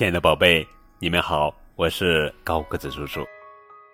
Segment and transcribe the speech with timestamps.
[0.00, 0.66] 亲爱的宝贝，
[0.98, 3.22] 你们好，我是高个子叔叔。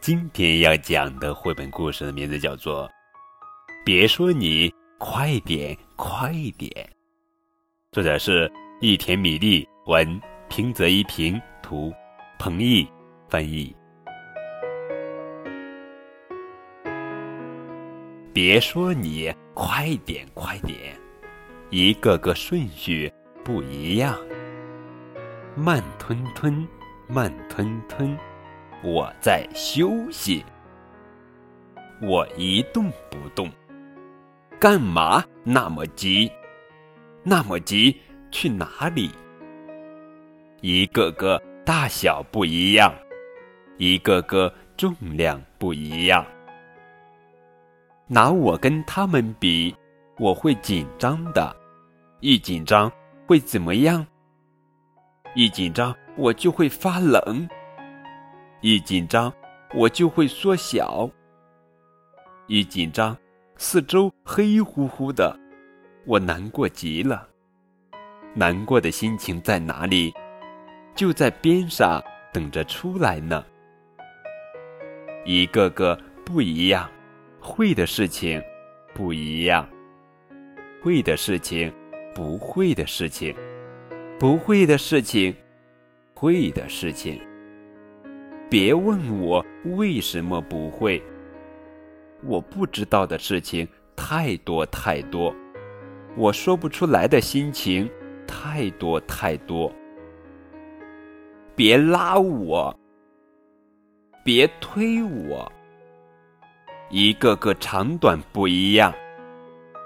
[0.01, 2.87] 今天要讲的绘本故事的名字叫做
[3.85, 6.71] 《别说你快点快点》，
[7.91, 8.49] 作者是
[8.81, 11.93] 一田米粒，文平泽一平，图
[12.39, 12.87] 彭毅
[13.29, 13.75] 翻译。
[18.33, 20.97] 别说你快点快点，
[21.71, 23.13] 一个个顺序
[23.43, 24.17] 不一样。
[25.59, 26.69] 慢吞吞，
[27.09, 28.15] 慢吞吞，
[28.85, 30.45] 我在休息。
[32.03, 33.51] 我一动不动，
[34.61, 36.31] 干嘛那么急？
[37.23, 37.97] 那么急
[38.31, 39.11] 去哪里？
[40.61, 42.95] 一个个大小不一样，
[43.79, 46.23] 一个个重量不一样。
[48.07, 49.75] 拿我跟他们比，
[50.19, 51.57] 我会紧张的，
[52.21, 52.93] 一紧张
[53.27, 54.07] 会怎么样？
[55.39, 57.47] 一紧张，我就会发冷；
[58.63, 59.31] 一紧张，
[59.75, 61.11] 我就会缩小；
[62.47, 63.15] 一紧张，
[63.59, 65.39] 四周黑乎乎的，
[66.07, 67.29] 我难过极了。
[68.33, 70.11] 难过的心情在哪里？
[70.95, 73.45] 就在边上等着出来呢。
[75.27, 76.91] 一个个不一样，
[77.41, 78.43] 会的事情
[78.95, 79.69] 不一样，
[80.83, 81.71] 会的事情，
[82.15, 83.37] 不会的事情。
[84.19, 85.35] 不会的事情，
[86.15, 87.21] 会的事情。
[88.49, 89.45] 别问我
[89.77, 91.03] 为什么不会。
[92.25, 95.35] 我不知道的事情太多太多，
[96.17, 97.87] 我说不出来的心情
[98.27, 99.71] 太多太多。
[101.55, 102.75] 别拉我，
[104.25, 105.53] 别推我。
[106.89, 108.95] 一个个长短不一样，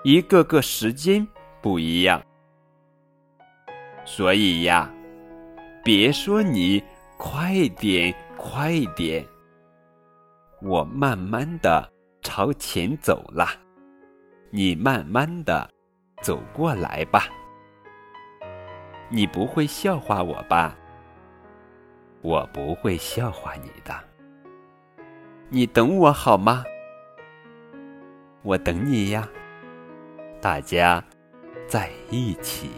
[0.05, 1.27] 一个个时间
[1.61, 2.23] 不一样。
[4.05, 4.93] 所以呀，
[5.85, 6.83] 别说你
[7.17, 9.25] 快点快点，
[10.63, 11.91] 我慢慢的
[12.23, 13.47] 朝前走了，
[14.51, 15.71] 你慢慢的
[16.23, 17.29] 走过来吧。
[19.09, 20.77] 你不会笑话我吧？
[22.23, 23.95] 我不会笑话你的。
[25.49, 26.65] 你等我好吗？
[28.43, 29.29] 我等你呀。
[30.41, 31.03] 大家
[31.67, 32.71] 在一起。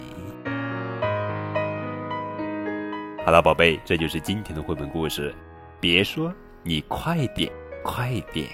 [3.25, 5.33] 好了，宝贝，这就是今天的绘本故事。
[5.79, 6.35] 别说
[6.65, 7.49] 你快点，
[7.85, 8.49] 快点！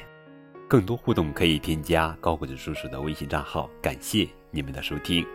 [0.69, 3.71] 更多互动可以添加高个子叔叔的微信账号。
[3.81, 5.27] 感谢你们的收听。